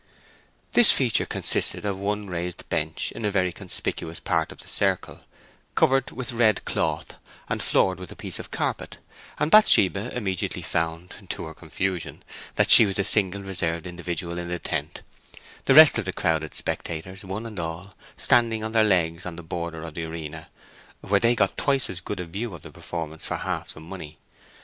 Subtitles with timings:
[0.73, 5.19] This feature consisted of one raised bench in a very conspicuous part of the circle,
[5.75, 7.13] covered with red cloth,
[7.47, 8.97] and floored with a piece of carpet,
[9.37, 12.23] and Bathsheba immediately found, to her confusion,
[12.55, 15.03] that she was the single reserved individual in the tent,
[15.65, 19.43] the rest of the crowded spectators, one and all, standing on their legs on the
[19.43, 20.49] borders of the arena,
[21.01, 24.17] where they got twice as good a view of the performance for half the money.